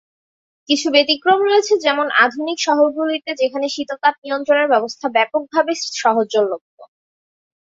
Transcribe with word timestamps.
কিছু 0.69 0.87
ব্যতিক্রম 0.95 1.39
হয়েছে 1.45 1.73
যেমন 1.85 2.07
আধুনিক 2.23 2.57
শহরগুলিতে 2.59 3.31
যেখানে 3.41 3.67
শীতাতপ 3.69 4.15
নিয়ন্ত্রণ 4.23 4.61
ব্যবস্থা 4.73 5.07
ব্যাপকভাবে 5.15 5.71
সহজলভ্য। 5.95 6.77